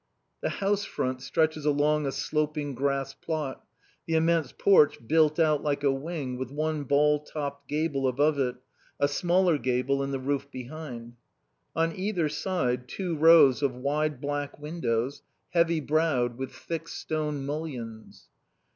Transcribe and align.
The 0.41 0.49
house 0.49 0.83
front 0.83 1.21
stretches 1.21 1.63
along 1.63 2.07
a 2.07 2.11
sloping 2.11 2.73
grass 2.73 3.13
plot, 3.13 3.63
the 4.07 4.15
immense 4.15 4.51
porch 4.51 4.97
built 5.07 5.37
out 5.39 5.61
like 5.61 5.83
a 5.83 5.91
wing 5.93 6.39
with 6.39 6.49
one 6.49 6.85
ball 6.85 7.19
topped 7.19 7.67
gable 7.67 8.07
above 8.07 8.39
it, 8.39 8.55
a 8.99 9.07
smaller 9.07 9.59
gable 9.59 10.01
in 10.01 10.09
the 10.09 10.17
roof 10.17 10.49
behind. 10.49 11.17
On 11.75 11.95
either 11.95 12.29
side 12.29 12.87
two 12.87 13.15
rows 13.15 13.61
of 13.61 13.75
wide 13.75 14.19
black 14.19 14.57
windows, 14.57 15.21
heavy 15.51 15.79
browed, 15.79 16.35
with 16.35 16.51
thick 16.51 16.87
stone 16.87 17.45
mullions. 17.45 18.27